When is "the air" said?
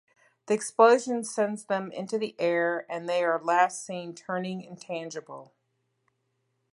2.17-2.87